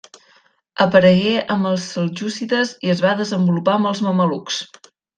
Aparegué 0.85 1.33
amb 1.57 1.69
els 1.73 1.85
seljúcides 1.97 2.73
i 2.89 2.95
es 2.97 3.07
va 3.07 3.15
desenvolupar 3.23 3.77
amb 3.81 3.95
els 3.95 4.07
mamelucs. 4.11 4.63